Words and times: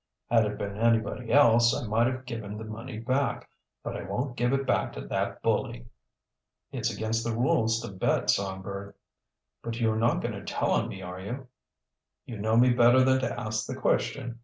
"Had 0.31 0.45
it 0.47 0.57
been 0.57 0.77
anybody 0.77 1.31
else 1.31 1.75
I 1.79 1.85
might 1.85 2.07
have 2.07 2.25
given 2.25 2.57
the 2.57 2.63
money 2.63 2.97
back. 2.97 3.47
But 3.83 3.95
I 3.95 4.01
won't 4.01 4.35
give 4.35 4.51
it 4.51 4.65
back 4.65 4.93
to 4.93 5.01
that 5.01 5.43
bully." 5.43 5.85
"It's 6.71 6.91
against 6.91 7.23
the 7.23 7.37
rules 7.37 7.79
to 7.81 7.91
bet, 7.91 8.31
Songbird." 8.31 8.95
"But 9.61 9.79
you 9.79 9.91
are 9.91 9.99
not 9.99 10.21
going 10.21 10.33
to 10.33 10.43
tell 10.43 10.71
on 10.71 10.87
me, 10.87 11.03
are 11.03 11.19
you?" 11.21 11.47
"You 12.25 12.39
know 12.39 12.57
me 12.57 12.71
better 12.71 13.03
than 13.03 13.19
to 13.19 13.39
ask 13.39 13.67
the 13.67 13.75
question. 13.75 14.39